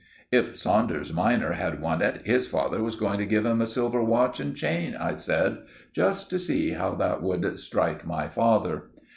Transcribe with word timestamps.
"If 0.31 0.57
Saunders 0.57 1.13
minor 1.13 1.51
had 1.51 1.79
won 1.79 2.01
it, 2.01 2.25
his 2.25 2.47
father 2.47 2.81
was 2.81 2.95
going 2.95 3.19
to 3.19 3.25
give 3.27 3.45
him 3.45 3.61
a 3.61 3.67
silver 3.67 4.03
watch 4.03 4.39
and 4.39 4.55
chain," 4.57 4.95
I 4.95 5.17
said, 5.17 5.59
just 5.93 6.27
to 6.31 6.39
see 6.39 6.71
how 6.71 6.95
that 6.95 7.21
would 7.21 7.59
strike 7.59 8.03
my 8.03 8.27
father. 8.27 8.89